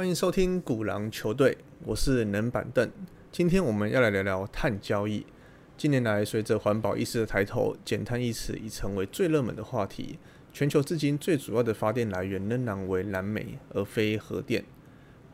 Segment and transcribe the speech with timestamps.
[0.00, 2.90] 欢迎收听古狼球队，我是冷板凳。
[3.30, 5.26] 今天我们要来聊聊碳交易。
[5.76, 10.18] 近年来，随着环保意识的抬头，减碳一词已成为最热门的话题。
[10.54, 14.64] 全球至今最主要的发电来源仍然为燃煤，而非核电。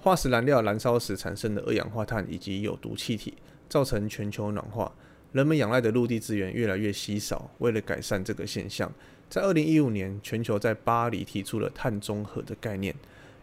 [0.01, 3.35] 化石燃料燃烧时产生的二氧化碳以及有毒气体，
[3.69, 4.93] 造成全球暖化。
[5.31, 7.53] 人们仰赖的陆地资源越来越稀少。
[7.59, 8.93] 为了改善这个现象，
[9.31, 12.93] 在二零一五年，全球在巴黎提出了碳中和的概念。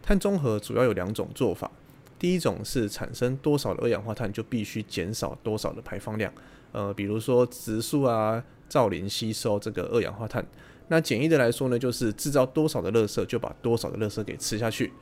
[0.04, 1.70] 碳中和主要有两种做法，
[2.18, 6.30] 第一种是产生多少的二氧化碳就必须减少多少的排放量，
[6.72, 10.44] 呃，比如说植树啊、造林吸收这个二氧化碳。
[10.88, 14.92] 那简易的来说呢，就是制造多少的垃圾就把多少的垃圾给吃下去。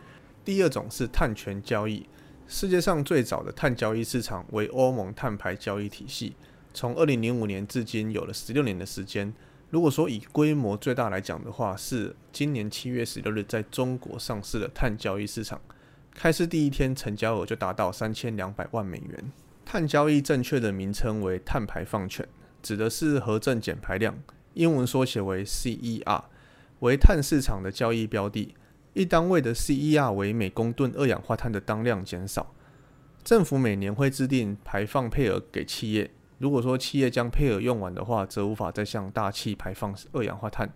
[0.45, 2.07] 第二种是碳权交易，
[2.47, 6.37] 世界上最早的碳交易市场为欧盟碳排交易体系，
[6.73, 9.35] 从二零零五年至今有了十六年的时间。
[9.73, 15.59] 如果说以规模最大来讲的话，是今年七月十六日在中国上市的碳交易市场，
[16.13, 19.33] 开市第一天成交额就达到三千两百万美元。
[19.65, 22.29] 碳交易正确的名称为碳排放权，
[22.63, 24.15] 指的是核正减排量，
[24.53, 26.25] 英文缩写为 CER，
[26.81, 28.55] 为碳市场的交易标的。
[28.93, 32.55] 一单位的 CER 为每公吨二氧化碳的当量减少。
[33.25, 36.11] 政府每年会制定排放配额给企业。
[36.43, 40.69] 如果说企业将配额用完的话，则无法再向大气排放二氧化碳。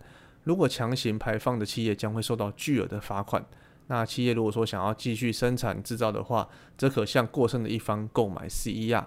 [0.44, 3.44] 如果强行排放的企业将会受到巨额的罚款。
[3.88, 9.04] 那企业如果说想要继续生产制造的话，则可向过剩的一方购买 CER。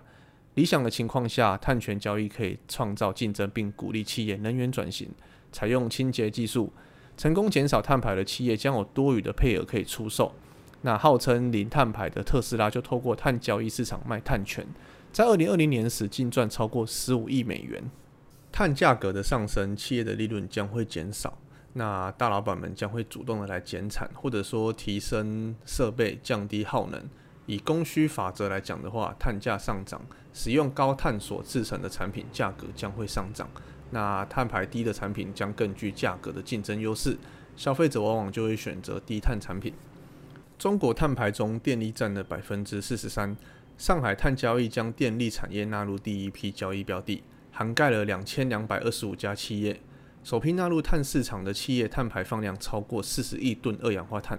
[0.56, 5.10] 理想的情况下，碳权交易可以创造竞争，并鼓励企业能源转型，
[5.54, 6.74] 采用清洁技术。
[7.16, 10.34] 成功减少碳排的企业将有多余的配额可以出售。
[10.82, 14.68] 那号称零碳排的特斯拉就透过碳交易市场卖碳权。
[15.12, 17.84] 在二零二零年时，净赚超过十五亿美元。
[18.52, 21.38] 碳价格的上升，企业的利润将会减少。
[21.74, 27.02] 那大老板们将会主动的来减产，或者说提升设备，降低耗能。
[27.48, 30.00] 以供需法则来讲的话，碳价上涨，
[30.32, 33.50] 使用高碳所制成的产品价格将会上涨。
[33.90, 37.18] 那碳排低的产品将更具价格的竞争优势，
[37.56, 39.74] 消费者往往就会选择低碳产品。
[40.60, 43.36] 中国碳排中，电力占了百分之四十三。
[43.80, 49.80] 上海碳交易将电力产业纳入第一批交易标的，涵盖了两千两百二十五家企业。
[50.22, 54.38] 首批纳入碳市场的企业碳排放量超过四十亿吨二氧化碳，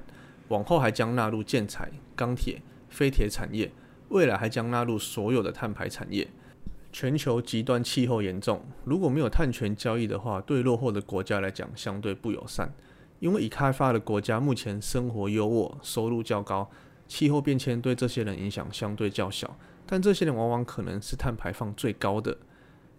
[0.49, 3.73] 往后还将纳入建材、钢铁、非铁产业，
[4.11, 6.29] 未来还将纳入所有的碳排产业。
[6.93, 12.75] 全球极端气候严重，如果没有碳权交易的话，对落后的国家来讲相对不友善，
[13.21, 16.71] 因为已开发的国家目前生活优渥，收入较高。
[17.11, 22.39] 气候变迁对这些人影响相对较小，但这些人往往可能是碳排放最高的。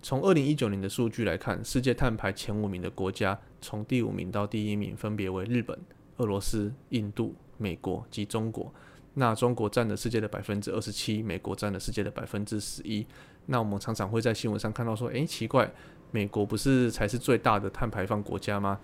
[0.02, 5.80] 从二零一九年的数据来看，世界碳排前五名的国家，从第五名到第一名分别为日本、
[6.18, 8.74] 俄罗斯、印度、美国及中国。
[9.14, 13.08] 那中国占了世界的百分之二十七，美国占了世界的百分之十一。
[13.46, 15.72] 那我们常常会在新闻上看到说，诶，奇怪，
[16.12, 18.78] 美国不是才是最大的碳排放国家吗？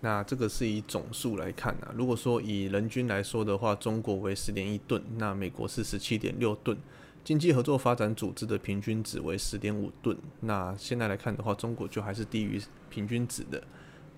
[0.00, 6.76] 那这个是以总数来看啊，如果说以人均来说的话，中国为十点一吨，那美国是十七点六吨。
[7.24, 13.60] 经济合作发展组织的平均值为十点五吨，那现在来看的话，中国就还是低于平均值的。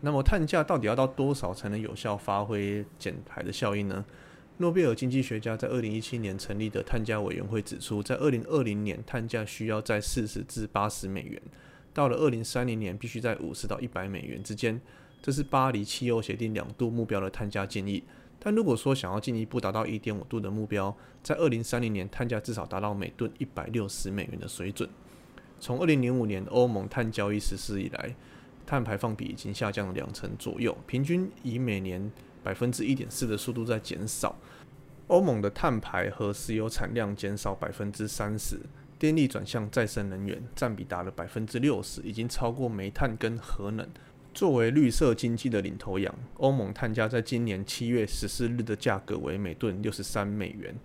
[0.02, 4.04] 那么碳价到底要到多少才能有效发挥减排的效应呢？
[4.58, 11.40] 诺贝尔经济学家在二零一七年成立的碳价委员会指出，在二零二零年碳价需要在四十至八十美元，
[11.94, 14.78] 到了二零三零年必须在五十到一百美元之间。
[15.20, 18.02] 这是巴黎气候协定两度目标的碳价建议，
[18.38, 24.88] 但如果说想要进一步达到一点五度的目标，在二零三零年碳价至少达到每吨一百六十美元的水准。
[25.60, 28.14] 从二零零五年欧盟碳交易实施以来，
[28.64, 32.10] 碳排放比已经下降了两成左右，平均以每年
[32.42, 34.36] 百分之一点四的速度在减少。
[35.08, 38.60] 欧盟的碳排和石油产量减少百分之三十，
[38.98, 43.88] 电力转向再生能源占比达了百分之六十，已经超过煤炭跟核能。
[44.38, 50.76] 作为绿色经济的领头羊，欧盟碳价在今年七月十四日的价格为每吨六十三美元。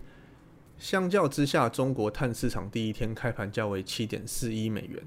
[0.80, 5.00] 相较之下，中国碳市场第一天开盘价为七点四一美元，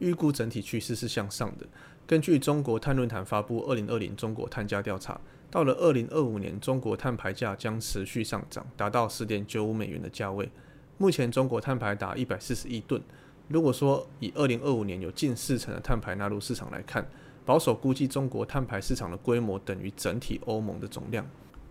[0.00, 1.66] 预估整体趋势是向上的。
[2.06, 5.18] 根据中国碳论坛发布二零二零中国碳价调查，
[5.50, 10.50] 到了二零二五年，中国碳排价将持续上涨，达到十点九五美元的价位。
[10.98, 13.00] 目前中国碳排达一百四十亿吨。
[13.48, 17.06] 如果说以二零二五年有近四成的碳排纳入市场来看，
[17.44, 21.26] 保守估计，中国碳排市场的规模等于整体欧盟的总量。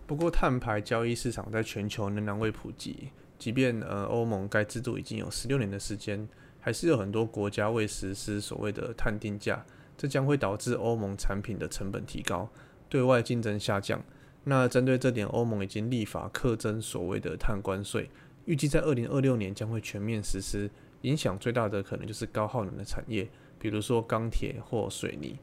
[0.06, 3.08] 不过，碳排交易市场在全球仍然未普及。
[3.38, 6.28] 即便呃欧盟该制度已经有十六年的时间，
[6.60, 9.64] 还是有很多国家未实施所谓的碳定价，
[9.98, 12.48] 这将会导致欧盟产品的成本提高，
[12.88, 14.00] 对外竞争下降。
[14.44, 18.08] 那针对这点，欧盟已经立法课征所谓的碳关税，
[18.44, 20.70] 预计在二零二六年将会全面实施。
[21.00, 23.28] 影响最大的可能就是高耗能的产业，
[23.58, 25.36] 比如说钢铁或水泥。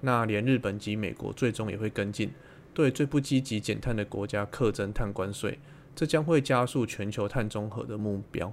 [0.00, 2.30] 那连日本及美国最终也会跟进，
[2.72, 5.58] 对最不积极减碳的国家课征碳关税，
[5.94, 8.52] 这将会加速全球碳中和的目标。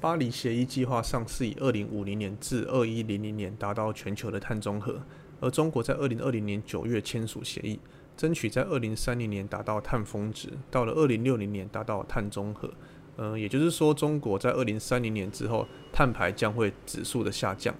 [0.00, 5.02] 巴黎协议计划上是以二零五零年至二一零零年达到全球的碳中和，
[5.40, 7.78] 而中国在二零二零年九月签署协议，
[8.16, 12.72] 争取在二零三零年达到碳峰值，到了二零六零年达到碳中和。
[13.16, 17.74] 嗯，也就是说，中国在二零三零年之后，碳排将会指数的下降。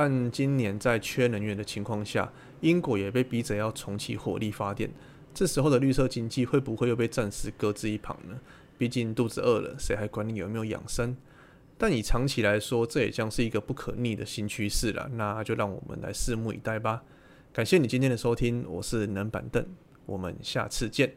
[0.00, 4.88] 但今年在缺能源的情况下，英国也被逼着要重启火力发电。
[5.34, 8.38] 这时候的绿色经济会不会又被暂时搁置一旁呢？
[8.78, 11.16] 毕竟肚子饿了，谁还管你有没有养生？
[11.76, 15.10] 但以长期来说，这也将是一个不可逆的新趋势了。
[15.14, 17.02] 那就让我们来拭目以待吧。
[17.52, 19.66] 感谢你今天的收听，我是能板凳，
[20.06, 21.12] 我们下次见。